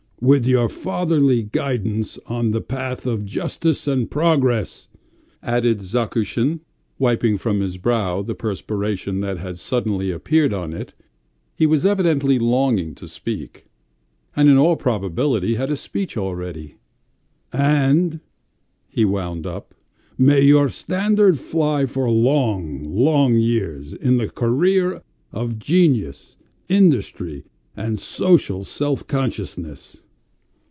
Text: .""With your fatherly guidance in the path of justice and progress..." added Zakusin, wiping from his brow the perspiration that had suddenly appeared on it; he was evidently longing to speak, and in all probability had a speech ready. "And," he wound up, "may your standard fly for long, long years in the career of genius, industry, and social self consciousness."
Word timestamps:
.""With 0.31 0.45
your 0.45 0.69
fatherly 0.69 1.41
guidance 1.41 2.19
in 2.29 2.51
the 2.51 2.61
path 2.61 3.07
of 3.07 3.25
justice 3.25 3.87
and 3.87 4.07
progress..." 4.11 4.87
added 5.41 5.79
Zakusin, 5.81 6.59
wiping 6.99 7.39
from 7.39 7.59
his 7.59 7.77
brow 7.77 8.21
the 8.21 8.35
perspiration 8.35 9.21
that 9.21 9.39
had 9.39 9.57
suddenly 9.57 10.11
appeared 10.11 10.53
on 10.53 10.73
it; 10.73 10.93
he 11.55 11.65
was 11.65 11.87
evidently 11.87 12.37
longing 12.37 12.93
to 13.01 13.07
speak, 13.07 13.65
and 14.35 14.47
in 14.47 14.59
all 14.59 14.75
probability 14.75 15.55
had 15.55 15.71
a 15.71 15.75
speech 15.75 16.15
ready. 16.15 16.75
"And," 17.51 18.19
he 18.89 19.03
wound 19.03 19.47
up, 19.47 19.73
"may 20.19 20.41
your 20.41 20.69
standard 20.69 21.39
fly 21.39 21.87
for 21.87 22.07
long, 22.11 22.83
long 22.83 23.37
years 23.37 23.91
in 23.95 24.17
the 24.17 24.29
career 24.29 25.01
of 25.31 25.57
genius, 25.57 26.37
industry, 26.69 27.43
and 27.75 27.99
social 27.99 28.63
self 28.63 29.07
consciousness." 29.07 29.99